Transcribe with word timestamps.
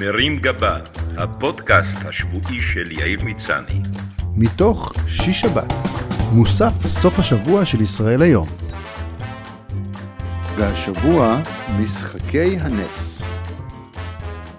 מרים 0.00 0.36
גבה, 0.36 0.78
הפודקאסט 1.16 1.98
השבועי 2.04 2.60
של 2.60 2.92
יאיר 2.92 3.24
מצני. 3.24 3.80
מתוך 4.36 4.92
שיש 5.08 5.40
שבת, 5.40 5.72
מוסף 6.32 6.86
סוף 6.86 7.18
השבוע 7.18 7.64
של 7.64 7.80
ישראל 7.80 8.22
היום. 8.22 8.48
והשבוע, 10.56 11.42
משחקי 11.80 12.56
הנס. 12.60 13.22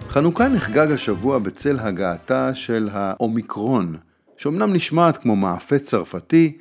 חנוכה 0.08 0.48
נחגג 0.48 0.92
השבוע 0.92 1.38
בצל 1.38 1.78
הגעתה 1.78 2.54
של 2.54 2.88
האומיקרון, 2.92 3.96
שאומנם 4.36 4.72
נשמעת 4.72 5.18
כמו 5.18 5.36
מאפה 5.36 5.78
צרפתי, 5.78 6.56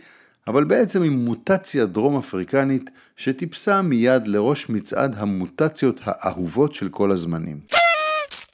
אבל 0.47 0.63
בעצם 0.63 1.03
עם 1.03 1.13
מוטציה 1.13 1.85
דרום 1.85 2.17
אפריקנית 2.17 2.89
שטיפסה 3.15 3.81
מיד 3.81 4.27
לראש 4.27 4.69
מצעד 4.69 5.15
המוטציות 5.17 6.01
האהובות 6.03 6.73
של 6.73 6.89
כל 6.89 7.11
הזמנים. 7.11 7.76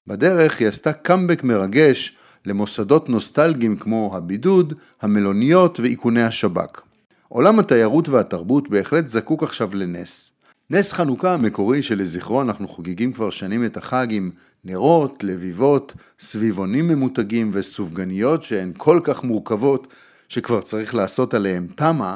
בדרך 0.07 0.59
היא 0.59 0.67
עשתה 0.67 0.93
קאמבק 0.93 1.43
מרגש 1.43 2.17
למוסדות 2.45 3.09
נוסטלגיים 3.09 3.77
כמו 3.77 4.11
הבידוד, 4.13 4.73
המלוניות 5.01 5.79
ואיכוני 5.79 6.23
השב"כ. 6.23 6.81
עולם 7.29 7.59
התיירות 7.59 8.09
והתרבות 8.09 8.69
בהחלט 8.69 9.07
זקוק 9.07 9.43
עכשיו 9.43 9.75
לנס. 9.75 10.31
נס 10.69 10.93
חנוכה 10.93 11.33
המקורי 11.33 11.81
שלזכרו 11.81 12.41
אנחנו 12.41 12.67
חוגגים 12.67 13.13
כבר 13.13 13.29
שנים 13.29 13.65
את 13.65 13.77
החג 13.77 14.07
עם 14.09 14.31
נרות, 14.65 15.23
לביבות, 15.23 15.93
סביבונים 16.19 16.87
ממותגים 16.87 17.51
וסופגניות 17.53 18.43
שהן 18.43 18.71
כל 18.77 18.99
כך 19.03 19.23
מורכבות 19.23 19.87
שכבר 20.29 20.61
צריך 20.61 20.95
לעשות 20.95 21.33
עליהם 21.33 21.67
תמה, 21.75 22.15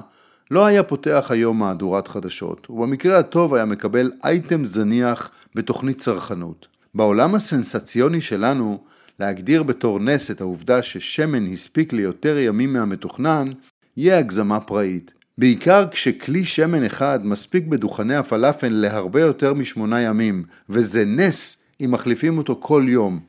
לא 0.52 0.66
היה 0.66 0.84
פותח 0.84 1.28
היום 1.30 1.60
מהדורת 1.60 2.08
חדשות, 2.08 2.70
ובמקרה 2.70 3.20
הטוב 3.20 3.54
היה 3.54 3.66
מקבל 3.66 4.12
אייטם 4.24 4.66
זניח 4.66 5.32
בתוכנית 5.56 6.00
צרכנות. 6.00 6.77
בעולם 6.96 7.36
הסנסציוני 7.36 8.22
שלנו, 8.22 8.84
להגדיר 9.20 9.64
בתור 9.64 10.00
נס 10.00 10.32
את 10.32 10.42
העובדה 10.42 10.82
ששמן 10.82 11.54
הספיק 11.54 11.94
ליותר 11.94 12.38
ימים 12.38 12.74
מהמתוכנן, 12.74 13.52
יהיה 13.98 14.20
הגזמה 14.20 14.60
פראית. 14.60 15.14
בעיקר 15.38 15.86
כשכלי 15.92 16.46
שמן 16.46 16.84
אחד 16.84 17.26
מספיק 17.26 17.66
בדוכני 17.66 18.16
הפלאפל 18.16 18.70
להרבה 18.70 19.22
יותר 19.22 19.54
משמונה 19.54 20.02
ימים, 20.02 20.44
וזה 20.70 21.06
נס 21.06 21.64
אם 21.82 21.92
מחליפים 21.92 22.38
אותו 22.38 22.58
כל 22.60 22.86
יום. 22.88 23.20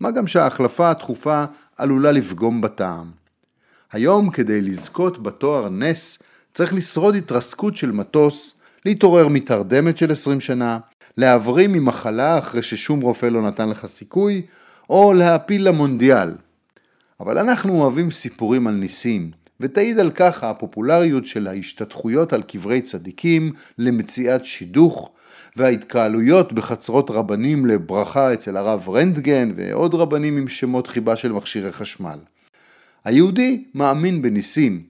מה 0.00 0.10
גם 0.10 0.26
שההחלפה 0.26 0.90
התכופה 0.90 1.44
עלולה 1.76 2.12
לפגום 2.12 2.60
בטעם. 2.60 3.10
היום 3.92 4.30
כדי 4.30 4.60
לזכות 4.60 5.22
בתואר 5.22 5.68
נס 5.68 6.18
צריך 6.54 6.74
לשרוד 6.74 7.14
התרסקות 7.14 7.76
של 7.76 7.92
מטוס, 7.92 8.54
להתעורר 8.86 9.28
מתרדמת 9.28 9.96
של 9.96 10.12
20 10.12 10.40
שנה, 10.40 10.78
להבריא 11.16 11.68
ממחלה 11.68 12.38
אחרי 12.38 12.62
ששום 12.62 13.00
רופא 13.00 13.26
לא 13.26 13.42
נתן 13.42 13.68
לך 13.68 13.86
סיכוי, 13.86 14.42
או 14.90 15.12
להעפיל 15.12 15.68
למונדיאל. 15.68 16.30
אבל 17.20 17.38
אנחנו 17.38 17.80
אוהבים 17.80 18.10
סיפורים 18.10 18.66
על 18.66 18.74
ניסים, 18.74 19.30
ותעיד 19.60 19.98
על 19.98 20.10
כך 20.10 20.44
הפופולריות 20.44 21.26
של 21.26 21.46
ההשתתחויות 21.46 22.32
על 22.32 22.42
קברי 22.42 22.80
צדיקים 22.80 23.52
למציאת 23.78 24.44
שידוך, 24.44 25.10
וההתקהלויות 25.56 26.52
בחצרות 26.52 27.10
רבנים 27.10 27.66
לברכה 27.66 28.32
אצל 28.32 28.56
הרב 28.56 28.88
רנטגן 28.88 29.52
ועוד 29.56 29.94
רבנים 29.94 30.36
עם 30.36 30.48
שמות 30.48 30.86
חיבה 30.86 31.16
של 31.16 31.32
מכשירי 31.32 31.72
חשמל. 31.72 32.18
היהודי 33.04 33.64
מאמין 33.74 34.22
בניסים, 34.22 34.82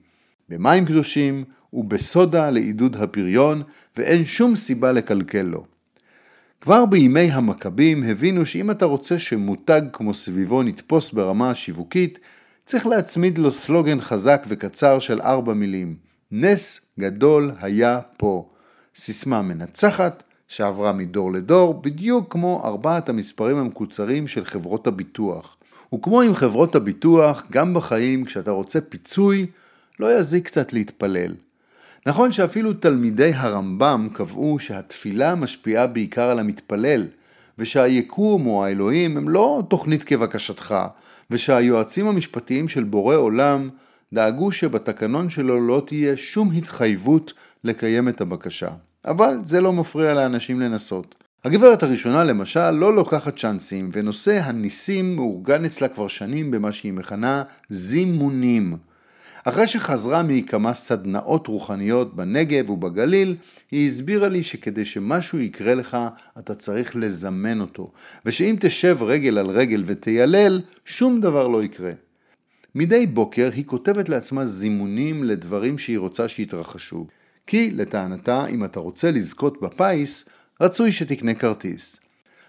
במים 0.49 0.85
קדושים 0.85 1.43
ובסודה 1.73 2.49
לעידוד 2.49 2.95
הפריון, 2.95 3.61
ואין 3.97 4.25
שום 4.25 4.55
סיבה 4.55 4.91
לקלקל 4.91 5.41
לו. 5.41 5.65
כבר 6.61 6.85
בימי 6.85 7.31
המכבים 7.31 8.03
הבינו 8.03 8.45
שאם 8.45 8.71
אתה 8.71 8.85
רוצה 8.85 9.19
שמותג 9.19 9.81
כמו 9.93 10.13
סביבון 10.13 10.67
יתפוס 10.67 11.11
ברמה 11.11 11.49
השיווקית, 11.49 12.19
צריך 12.65 12.87
להצמיד 12.87 13.37
לו 13.37 13.51
סלוגן 13.51 14.01
חזק 14.01 14.45
וקצר 14.47 14.99
של 14.99 15.21
ארבע 15.21 15.53
מילים. 15.53 15.95
נס 16.31 16.81
גדול 16.99 17.51
היה 17.61 17.99
פה. 18.17 18.49
סיסמה 18.95 19.41
מנצחת 19.41 20.23
שעברה 20.47 20.91
מדור 20.91 21.33
לדור, 21.33 21.81
בדיוק 21.81 22.33
כמו 22.33 22.61
ארבעת 22.65 23.09
המספרים 23.09 23.57
המקוצרים 23.57 24.27
של 24.27 24.45
חברות 24.45 24.87
הביטוח. 24.87 25.57
וכמו 25.95 26.21
עם 26.21 26.35
חברות 26.35 26.75
הביטוח, 26.75 27.43
גם 27.51 27.73
בחיים 27.73 28.25
כשאתה 28.25 28.51
רוצה 28.51 28.81
פיצוי, 28.81 29.47
לא 29.99 30.19
יזיק 30.19 30.45
קצת 30.45 30.73
להתפלל. 30.73 31.35
נכון 32.05 32.31
שאפילו 32.31 32.73
תלמידי 32.73 33.31
הרמב"ם 33.33 34.07
קבעו 34.13 34.59
שהתפילה 34.59 35.35
משפיעה 35.35 35.87
בעיקר 35.87 36.29
על 36.29 36.39
המתפלל, 36.39 37.07
ושהיקום 37.57 38.47
או 38.47 38.65
האלוהים 38.65 39.17
הם 39.17 39.29
לא 39.29 39.63
תוכנית 39.69 40.03
כבקשתך, 40.03 40.75
ושהיועצים 41.31 42.07
המשפטיים 42.07 42.67
של 42.67 42.83
בורא 42.83 43.15
עולם 43.15 43.69
דאגו 44.13 44.51
שבתקנון 44.51 45.29
שלו 45.29 45.67
לא 45.67 45.83
תהיה 45.85 46.17
שום 46.17 46.51
התחייבות 46.51 47.33
לקיים 47.63 48.07
את 48.07 48.21
הבקשה. 48.21 48.69
אבל 49.05 49.37
זה 49.43 49.61
לא 49.61 49.73
מפריע 49.73 50.13
לאנשים 50.13 50.61
לנסות. 50.61 51.15
הגברת 51.45 51.83
הראשונה 51.83 52.23
למשל 52.23 52.71
לא 52.71 52.95
לוקחת 52.95 53.39
צ'אנסים, 53.39 53.89
ונושא 53.93 54.41
הניסים 54.43 55.15
מאורגן 55.15 55.65
אצלה 55.65 55.87
כבר 55.87 56.07
שנים 56.07 56.51
במה 56.51 56.71
שהיא 56.71 56.93
מכנה 56.93 57.43
זימונים. 57.69 58.77
אחרי 59.43 59.67
שחזרה 59.67 60.23
מכמה 60.23 60.73
סדנאות 60.73 61.47
רוחניות 61.47 62.15
בנגב 62.15 62.69
ובגליל, 62.69 63.35
היא 63.71 63.87
הסבירה 63.87 64.27
לי 64.27 64.43
שכדי 64.43 64.85
שמשהו 64.85 65.39
יקרה 65.39 65.75
לך, 65.75 65.97
אתה 66.39 66.55
צריך 66.55 66.95
לזמן 66.95 67.61
אותו, 67.61 67.91
ושאם 68.25 68.55
תשב 68.59 68.97
רגל 69.01 69.37
על 69.37 69.49
רגל 69.49 69.83
ותיילל, 69.85 70.61
שום 70.85 71.21
דבר 71.21 71.47
לא 71.47 71.63
יקרה. 71.63 71.91
מדי 72.75 73.07
בוקר 73.07 73.49
היא 73.55 73.65
כותבת 73.65 74.09
לעצמה 74.09 74.45
זימונים 74.45 75.23
לדברים 75.23 75.77
שהיא 75.77 75.99
רוצה 75.99 76.27
שיתרחשו. 76.27 77.07
כי 77.47 77.71
לטענתה, 77.71 78.45
אם 78.47 78.65
אתה 78.65 78.79
רוצה 78.79 79.11
לזכות 79.11 79.61
בפיס, 79.61 80.29
רצוי 80.61 80.91
שתקנה 80.91 81.33
כרטיס. 81.33 81.99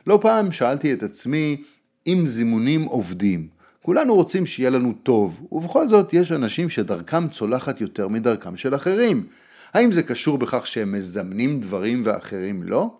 לא 0.06 0.19
פעם 0.22 0.53
שאלתי 0.53 0.93
את 0.93 1.03
עצמי 1.03 1.62
אם 2.06 2.22
זימונים 2.27 2.83
עובדים. 2.84 3.49
כולנו 3.84 4.15
רוצים 4.15 4.47
שיהיה 4.47 4.71
לנו 4.71 4.93
טוב, 5.03 5.47
ובכל 5.53 5.89
זאת 5.89 6.12
יש 6.12 6.33
אנשים 6.33 6.69
שדרכם 6.69 7.28
צולחת 7.28 7.81
יותר 7.81 8.09
מדרכם 8.09 8.56
של 8.56 8.75
אחרים. 8.75 9.27
האם 9.75 9.93
זה 9.93 10.03
קשור 10.03 10.39
בכך 10.39 10.67
שהם 10.67 10.93
מזמנים 10.93 11.61
דברים 11.61 12.00
ואחרים 12.05 12.62
לא? 12.62 12.97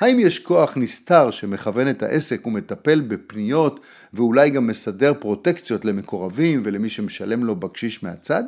האם 0.00 0.20
יש 0.20 0.38
כוח 0.38 0.76
נסתר 0.76 1.30
שמכוון 1.30 1.88
את 1.90 2.02
העסק 2.02 2.46
ומטפל 2.46 3.00
בפניות 3.00 3.80
ואולי 4.14 4.50
גם 4.50 4.66
מסדר 4.66 5.14
פרוטקציות 5.20 5.84
למקורבים 5.84 6.62
ולמי 6.64 6.90
שמשלם 6.90 7.44
לו 7.44 7.56
בקשיש 7.56 8.02
מהצד? 8.02 8.44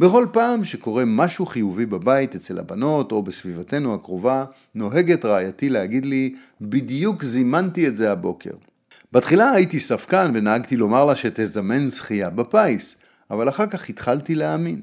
בכל 0.00 0.26
פעם 0.32 0.64
שקורה 0.64 1.04
משהו 1.04 1.46
חיובי 1.46 1.86
בבית 1.86 2.34
אצל 2.34 2.58
הבנות 2.58 3.12
או 3.12 3.22
בסביבתנו 3.22 3.94
הקרובה, 3.94 4.44
נוהגת 4.74 5.24
רעייתי 5.24 5.68
להגיד 5.68 6.04
לי, 6.04 6.34
בדיוק 6.60 7.24
זימנתי 7.24 7.88
את 7.88 7.96
זה 7.96 8.12
הבוקר. 8.12 8.69
בתחילה 9.12 9.50
הייתי 9.50 9.80
ספקן 9.80 10.30
ונהגתי 10.34 10.76
לומר 10.76 11.04
לה 11.04 11.14
שתזמן 11.14 11.86
זכייה 11.86 12.30
בפיס, 12.30 12.96
אבל 13.30 13.48
אחר 13.48 13.66
כך 13.66 13.88
התחלתי 13.88 14.34
להאמין. 14.34 14.82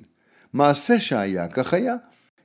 מעשה 0.54 1.00
שהיה 1.00 1.48
כך 1.48 1.74
היה. 1.74 1.96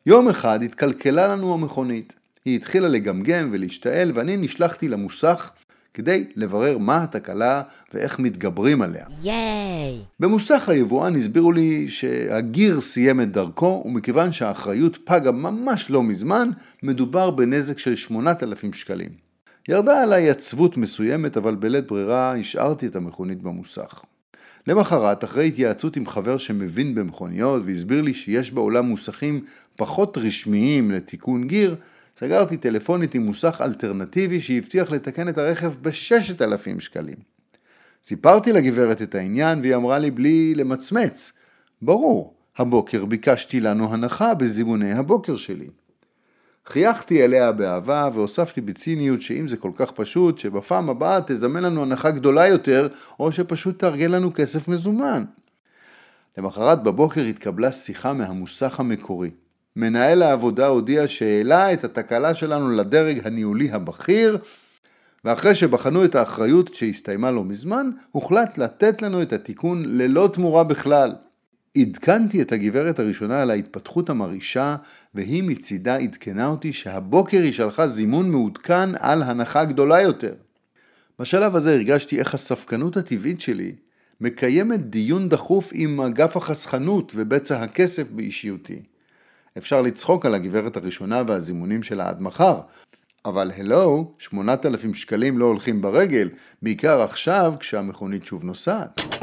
יום 0.06 0.28
אחד 0.28 0.62
התקלקלה 0.62 1.28
לנו 1.28 1.54
המכונית. 1.54 2.14
היא 2.44 2.56
התחילה 2.56 2.88
לגמגם 2.88 3.48
ולהשתעל 3.52 4.12
ואני 4.14 4.36
נשלחתי 4.36 4.88
למוסך 4.88 5.50
כדי 5.94 6.24
לברר 6.36 6.78
מה 6.78 7.02
התקלה 7.02 7.62
ואיך 7.94 8.18
מתגברים 8.18 8.82
עליה. 8.82 9.06
ייי! 9.24 9.98
במוסך 10.20 10.68
היבואן 10.68 11.16
הסבירו 11.16 11.52
לי 11.52 11.88
שהגיר 11.88 12.80
סיים 12.80 13.20
את 13.20 13.32
דרכו, 13.32 13.82
ומכיוון 13.86 14.32
שהאחריות 14.32 14.98
פגה 15.04 15.30
ממש 15.30 15.90
לא 15.90 16.02
מזמן, 16.02 16.50
מדובר 16.82 17.30
בנזק 17.30 17.78
של 17.78 17.96
8,000 17.96 18.72
שקלים. 18.72 19.21
ירדה 19.68 20.02
עליי 20.02 20.30
עצבות 20.30 20.76
מסוימת, 20.76 21.36
אבל 21.36 21.54
בלית 21.54 21.86
ברירה 21.86 22.36
השארתי 22.36 22.86
את 22.86 22.96
המכונית 22.96 23.42
במוסך. 23.42 24.02
למחרת, 24.66 25.24
אחרי 25.24 25.48
התייעצות 25.48 25.96
עם 25.96 26.06
חבר 26.06 26.38
שמבין 26.38 26.94
במכוניות 26.94 27.62
והסביר 27.66 28.02
לי 28.02 28.14
שיש 28.14 28.52
בעולם 28.52 28.86
מוסכים 28.86 29.44
פחות 29.76 30.18
רשמיים 30.18 30.90
לתיקון 30.90 31.46
גיר, 31.46 31.76
סגרתי 32.20 32.56
טלפונית 32.56 33.14
עם 33.14 33.22
מוסך 33.22 33.60
אלטרנטיבי 33.64 34.40
שהבטיח 34.40 34.90
לתקן 34.90 35.28
את 35.28 35.38
הרכב 35.38 35.74
ב-6,000 35.82 36.80
שקלים. 36.80 37.16
סיפרתי 38.04 38.52
לגברת 38.52 39.02
את 39.02 39.14
העניין 39.14 39.60
והיא 39.60 39.74
אמרה 39.74 39.98
לי 39.98 40.10
בלי 40.10 40.54
למצמץ, 40.54 41.32
ברור, 41.82 42.34
הבוקר 42.56 43.04
ביקשתי 43.04 43.60
לנו 43.60 43.94
הנחה 43.94 44.34
בזימוני 44.34 44.92
הבוקר 44.92 45.36
שלי. 45.36 45.68
חייכתי 46.66 47.24
אליה 47.24 47.52
באהבה 47.52 48.08
והוספתי 48.12 48.60
בציניות 48.60 49.22
שאם 49.22 49.48
זה 49.48 49.56
כל 49.56 49.70
כך 49.74 49.90
פשוט, 49.90 50.38
שבפעם 50.38 50.90
הבאה 50.90 51.20
תזמן 51.26 51.62
לנו 51.62 51.82
הנחה 51.82 52.10
גדולה 52.10 52.48
יותר, 52.48 52.88
או 53.20 53.32
שפשוט 53.32 53.78
תארגן 53.78 54.10
לנו 54.10 54.34
כסף 54.34 54.68
מזומן. 54.68 55.24
למחרת 56.38 56.82
בבוקר 56.82 57.20
התקבלה 57.20 57.72
שיחה 57.72 58.12
מהמוסך 58.12 58.80
המקורי. 58.80 59.30
מנהל 59.76 60.22
העבודה 60.22 60.66
הודיע 60.66 61.08
שהעלה 61.08 61.72
את 61.72 61.84
התקלה 61.84 62.34
שלנו 62.34 62.70
לדרג 62.70 63.20
הניהולי 63.26 63.70
הבכיר, 63.70 64.38
ואחרי 65.24 65.54
שבחנו 65.54 66.04
את 66.04 66.14
האחריות 66.14 66.74
שהסתיימה 66.74 67.30
לא 67.30 67.44
מזמן, 67.44 67.90
הוחלט 68.10 68.58
לתת 68.58 69.02
לנו 69.02 69.22
את 69.22 69.32
התיקון 69.32 69.82
ללא 69.86 70.30
תמורה 70.32 70.64
בכלל. 70.64 71.12
עדכנתי 71.78 72.42
את 72.42 72.52
הגברת 72.52 72.98
הראשונה 72.98 73.42
על 73.42 73.50
ההתפתחות 73.50 74.10
המרעישה, 74.10 74.76
והיא 75.14 75.42
מצידה 75.42 75.96
עדכנה 75.96 76.46
אותי 76.46 76.72
שהבוקר 76.72 77.38
היא 77.38 77.52
שלחה 77.52 77.86
זימון 77.86 78.30
מעודכן 78.30 78.90
על 78.98 79.22
הנחה 79.22 79.64
גדולה 79.64 80.00
יותר. 80.00 80.34
בשלב 81.18 81.56
הזה 81.56 81.74
הרגשתי 81.74 82.18
איך 82.18 82.34
הספקנות 82.34 82.96
הטבעית 82.96 83.40
שלי 83.40 83.72
מקיימת 84.20 84.90
דיון 84.90 85.28
דחוף 85.28 85.70
עם 85.74 86.00
אגף 86.00 86.36
החסכנות 86.36 87.12
ובצע 87.14 87.62
הכסף 87.62 88.10
באישיותי. 88.10 88.82
אפשר 89.58 89.82
לצחוק 89.82 90.26
על 90.26 90.34
הגברת 90.34 90.76
הראשונה 90.76 91.22
והזימונים 91.26 91.82
שלה 91.82 92.08
עד 92.08 92.22
מחר, 92.22 92.60
אבל 93.24 93.50
הלו, 93.56 94.14
8,000 94.18 94.94
שקלים 94.94 95.38
לא 95.38 95.44
הולכים 95.44 95.82
ברגל, 95.82 96.28
בעיקר 96.62 97.02
עכשיו 97.02 97.54
כשהמכונית 97.60 98.24
שוב 98.24 98.44
נוסעת. 98.44 99.21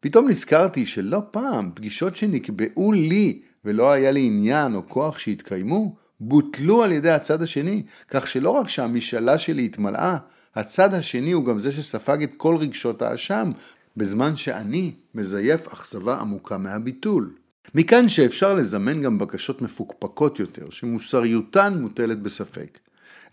פתאום 0.00 0.28
נזכרתי 0.28 0.86
שלא 0.86 1.22
פעם 1.30 1.70
פגישות 1.74 2.16
שנקבעו 2.16 2.92
לי 2.92 3.40
ולא 3.64 3.92
היה 3.92 4.10
לי 4.10 4.26
עניין 4.26 4.74
או 4.74 4.88
כוח 4.88 5.18
שהתקיימו, 5.18 5.96
בוטלו 6.20 6.82
על 6.82 6.92
ידי 6.92 7.10
הצד 7.10 7.42
השני, 7.42 7.82
כך 8.08 8.26
שלא 8.26 8.50
רק 8.50 8.68
שהמשאלה 8.68 9.38
שלי 9.38 9.64
התמלאה, 9.64 10.16
הצד 10.54 10.94
השני 10.94 11.32
הוא 11.32 11.44
גם 11.44 11.58
זה 11.58 11.72
שספג 11.72 12.22
את 12.22 12.34
כל 12.36 12.56
רגשות 12.56 13.02
האשם, 13.02 13.50
בזמן 13.96 14.36
שאני 14.36 14.92
מזייף 15.14 15.66
אכזבה 15.66 16.20
עמוקה 16.20 16.58
מהביטול. 16.58 17.34
מכאן 17.74 18.08
שאפשר 18.08 18.54
לזמן 18.54 19.02
גם 19.02 19.18
בקשות 19.18 19.62
מפוקפקות 19.62 20.40
יותר, 20.40 20.70
שמוסריותן 20.70 21.78
מוטלת 21.80 22.22
בספק. 22.22 22.78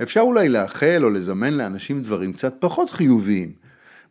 אפשר 0.01 0.19
אולי 0.19 0.50
לאחל 0.50 1.01
או 1.03 1.09
לזמן 1.09 1.53
לאנשים 1.53 2.01
דברים 2.01 2.33
קצת 2.33 2.56
פחות 2.59 2.89
חיוביים. 2.89 3.64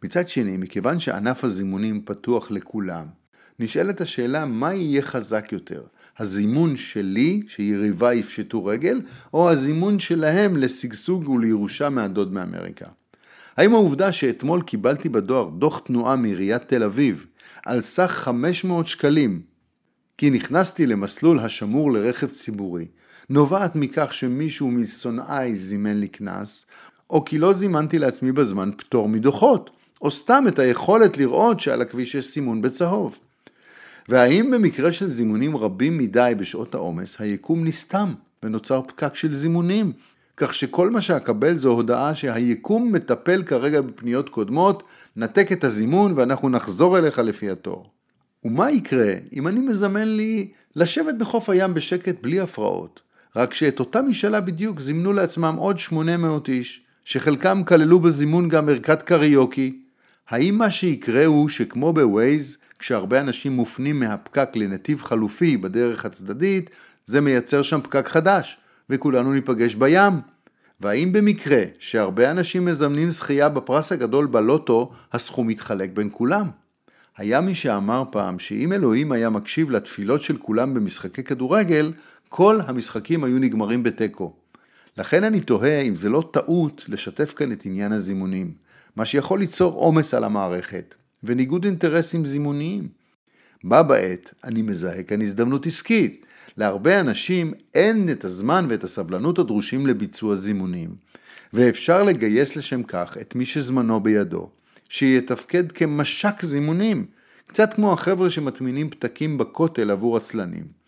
מצד 0.04 0.28
שני, 0.28 0.56
מכיוון 0.56 0.98
שענף 0.98 1.44
הזימונים 1.44 2.02
פתוח 2.04 2.50
לכולם, 2.50 3.06
נשאלת 3.58 4.00
השאלה 4.00 4.44
מה 4.44 4.74
יהיה 4.74 5.02
חזק 5.02 5.48
יותר, 5.52 5.82
הזימון 6.18 6.76
שלי, 6.76 7.42
שיריביי 7.46 8.18
יפשטו 8.18 8.64
רגל, 8.64 9.00
או 9.34 9.50
הזימון 9.50 9.98
שלהם 9.98 10.56
לשגשוג 10.56 11.28
ולירושה 11.28 11.88
מהדוד 11.88 12.32
מאמריקה. 12.32 12.86
האם 13.56 13.74
העובדה 13.74 14.12
שאתמול 14.12 14.62
קיבלתי 14.62 15.08
בדואר 15.08 15.50
דוח 15.50 15.78
תנועה 15.78 16.16
מעיריית 16.16 16.62
תל 16.62 16.82
אביב 16.82 17.26
על 17.66 17.80
סך 17.80 18.10
500 18.10 18.86
שקלים 18.86 19.42
כי 20.18 20.30
נכנסתי 20.30 20.86
למסלול 20.86 21.38
השמור 21.38 21.92
לרכב 21.92 22.28
ציבורי, 22.28 22.86
נובעת 23.30 23.76
מכך 23.76 24.14
שמישהו 24.14 24.70
משונאיי 24.70 25.56
זימן 25.56 25.96
לי 25.96 26.08
קנס, 26.08 26.66
או 27.10 27.24
כי 27.24 27.38
לא 27.38 27.52
זימנתי 27.52 27.98
לעצמי 27.98 28.32
בזמן 28.32 28.70
פטור 28.76 29.08
מדוחות, 29.08 29.70
או 30.02 30.10
סתם 30.10 30.44
את 30.48 30.58
היכולת 30.58 31.16
לראות 31.16 31.60
שעל 31.60 31.82
הכביש 31.82 32.14
יש 32.14 32.26
סימון 32.26 32.62
בצהוב. 32.62 33.18
והאם 34.08 34.50
במקרה 34.50 34.92
של 34.92 35.10
זימונים 35.10 35.56
רבים 35.56 35.98
מדי 35.98 36.32
בשעות 36.38 36.74
העומס, 36.74 37.16
היקום 37.18 37.64
נסתם 37.64 38.14
ונוצר 38.42 38.82
פקק 38.82 39.14
של 39.14 39.34
זימונים, 39.34 39.92
כך 40.36 40.54
שכל 40.54 40.90
מה 40.90 41.00
שאקבל 41.00 41.56
זו 41.56 41.70
הודעה 41.70 42.14
שהיקום 42.14 42.92
מטפל 42.92 43.42
כרגע 43.42 43.80
בפניות 43.80 44.28
קודמות, 44.28 44.82
נתק 45.16 45.52
את 45.52 45.64
הזימון 45.64 46.12
ואנחנו 46.16 46.48
נחזור 46.48 46.98
אליך 46.98 47.18
לפי 47.18 47.50
התור. 47.50 47.90
ומה 48.44 48.70
יקרה 48.70 49.12
אם 49.32 49.48
אני 49.48 49.60
מזמן 49.60 50.08
לי 50.08 50.48
לשבת 50.76 51.14
בחוף 51.14 51.50
הים 51.50 51.74
בשקט 51.74 52.14
בלי 52.22 52.40
הפרעות, 52.40 53.00
רק 53.36 53.54
שאת 53.54 53.80
אותה 53.80 54.02
משאלה 54.02 54.40
בדיוק 54.40 54.80
זימנו 54.80 55.12
לעצמם 55.12 55.54
עוד 55.58 55.78
800 55.78 56.48
איש, 56.48 56.82
שחלקם 57.04 57.62
כללו 57.64 58.00
בזימון 58.00 58.48
גם 58.48 58.68
ערכת 58.68 59.02
קריוקי. 59.02 59.83
האם 60.28 60.58
מה 60.58 60.70
שיקרה 60.70 61.24
הוא 61.24 61.48
שכמו 61.48 61.92
בווייז, 61.92 62.58
כשהרבה 62.78 63.20
אנשים 63.20 63.52
מופנים 63.52 64.00
מהפקק 64.00 64.50
לנתיב 64.54 65.02
חלופי 65.02 65.56
בדרך 65.56 66.04
הצדדית, 66.04 66.70
זה 67.06 67.20
מייצר 67.20 67.62
שם 67.62 67.80
פקק 67.80 68.08
חדש, 68.08 68.58
וכולנו 68.90 69.32
ניפגש 69.32 69.74
בים? 69.74 70.12
והאם 70.80 71.12
במקרה 71.12 71.64
שהרבה 71.78 72.30
אנשים 72.30 72.64
מזמנים 72.64 73.10
זכייה 73.10 73.48
בפרס 73.48 73.92
הגדול 73.92 74.26
בלוטו, 74.26 74.92
הסכום 75.12 75.46
מתחלק 75.46 75.90
בין 75.94 76.08
כולם? 76.12 76.48
היה 77.16 77.40
מי 77.40 77.54
שאמר 77.54 78.02
פעם 78.10 78.38
שאם 78.38 78.72
אלוהים 78.72 79.12
היה 79.12 79.30
מקשיב 79.30 79.70
לתפילות 79.70 80.22
של 80.22 80.36
כולם 80.36 80.74
במשחקי 80.74 81.22
כדורגל, 81.22 81.92
כל 82.28 82.60
המשחקים 82.66 83.24
היו 83.24 83.38
נגמרים 83.38 83.82
בתיקו. 83.82 84.43
לכן 84.98 85.24
אני 85.24 85.40
תוהה 85.40 85.80
אם 85.80 85.96
זה 85.96 86.08
לא 86.08 86.30
טעות 86.32 86.84
לשתף 86.88 87.34
כאן 87.36 87.52
את 87.52 87.66
עניין 87.66 87.92
הזימונים, 87.92 88.52
מה 88.96 89.04
שיכול 89.04 89.38
ליצור 89.38 89.72
עומס 89.72 90.14
על 90.14 90.24
המערכת, 90.24 90.94
וניגוד 91.24 91.64
אינטרסים 91.64 92.24
זימוניים. 92.24 92.88
בה 93.64 93.82
בעת 93.82 94.34
אני 94.44 94.62
מזהה 94.62 95.02
כאן 95.02 95.22
הזדמנות 95.22 95.66
עסקית. 95.66 96.24
להרבה 96.56 97.00
אנשים 97.00 97.52
אין 97.74 98.08
את 98.10 98.24
הזמן 98.24 98.66
ואת 98.68 98.84
הסבלנות 98.84 99.38
הדרושים 99.38 99.86
לביצוע 99.86 100.34
זימונים, 100.34 100.94
ואפשר 101.52 102.02
לגייס 102.02 102.56
לשם 102.56 102.82
כך 102.82 103.16
את 103.20 103.34
מי 103.34 103.46
שזמנו 103.46 104.00
בידו, 104.00 104.50
שיתפקד 104.88 105.72
כמשק 105.72 106.44
זימונים, 106.44 107.06
קצת 107.46 107.74
כמו 107.74 107.92
החבר'ה 107.92 108.30
שמטמינים 108.30 108.90
פתקים 108.90 109.38
בכותל 109.38 109.90
עבור 109.90 110.16
עצלנים. 110.16 110.83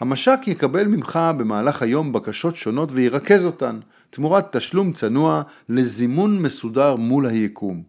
המשק 0.00 0.40
יקבל 0.46 0.86
ממך 0.86 1.18
במהלך 1.38 1.82
היום 1.82 2.12
בקשות 2.12 2.56
שונות 2.56 2.92
וירכז 2.92 3.46
אותן, 3.46 3.80
תמורת 4.10 4.56
תשלום 4.56 4.92
צנוע 4.92 5.42
לזימון 5.68 6.42
מסודר 6.42 6.96
מול 6.96 7.26
היקום. 7.26 7.82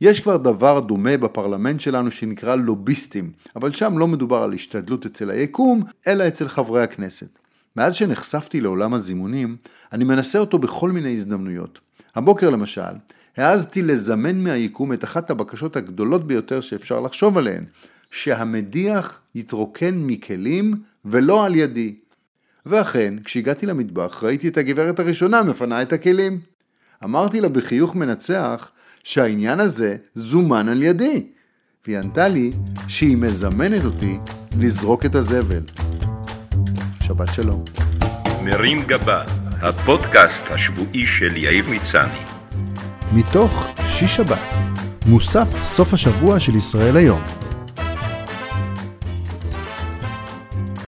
יש 0.00 0.20
כבר 0.20 0.36
דבר 0.36 0.80
דומה 0.80 1.16
בפרלמנט 1.16 1.80
שלנו 1.80 2.10
שנקרא 2.10 2.54
לוביסטים, 2.54 3.32
אבל 3.56 3.72
שם 3.72 3.98
לא 3.98 4.08
מדובר 4.08 4.42
על 4.42 4.52
השתדלות 4.52 5.06
אצל 5.06 5.30
היקום, 5.30 5.82
אלא 6.06 6.28
אצל 6.28 6.48
חברי 6.48 6.82
הכנסת. 6.82 7.38
מאז 7.76 7.94
שנחשפתי 7.94 8.60
לעולם 8.60 8.94
הזימונים, 8.94 9.56
אני 9.92 10.04
מנסה 10.04 10.38
אותו 10.38 10.58
בכל 10.58 10.90
מיני 10.92 11.14
הזדמנויות. 11.14 11.78
הבוקר 12.14 12.50
למשל, 12.50 12.92
העזתי 13.36 13.82
לזמן 13.82 14.44
מהיקום 14.44 14.92
את 14.92 15.04
אחת 15.04 15.30
הבקשות 15.30 15.76
הגדולות 15.76 16.26
ביותר 16.26 16.60
שאפשר 16.60 17.00
לחשוב 17.00 17.38
עליהן, 17.38 17.64
שהמדיח 18.10 19.20
יתרוקן 19.34 19.94
מכלים 19.94 20.74
ולא 21.04 21.44
על 21.44 21.56
ידי. 21.56 21.94
ואכן, 22.66 23.14
כשהגעתי 23.24 23.66
למטבח 23.66 24.24
ראיתי 24.24 24.48
את 24.48 24.56
הגברת 24.56 24.98
הראשונה 24.98 25.42
מפנה 25.42 25.82
את 25.82 25.92
הכלים. 25.92 26.40
אמרתי 27.04 27.40
לה 27.40 27.48
בחיוך 27.48 27.94
מנצח 27.94 28.70
שהעניין 29.04 29.60
הזה 29.60 29.96
זומן 30.14 30.68
על 30.68 30.82
ידי, 30.82 31.26
והיא 31.86 31.98
ענתה 31.98 32.28
לי 32.28 32.50
שהיא 32.88 33.16
מזמנת 33.16 33.84
אותי 33.84 34.18
לזרוק 34.58 35.06
את 35.06 35.14
הזבל. 35.14 35.62
שבת 37.02 37.28
שלום. 37.34 37.64
מרים 38.44 38.82
גבה, 38.86 39.24
הפודקאסט 39.62 40.50
השבועי 40.50 41.06
של 41.06 41.36
יאיר 41.36 41.64
מצני. 41.70 42.18
מתוך 43.14 43.66
שיש 43.86 44.16
שבת, 44.16 44.38
מוסף 45.06 45.62
סוף 45.62 45.94
השבוע 45.94 46.40
של 46.40 46.54
ישראל 46.54 46.96
היום. 46.96 47.39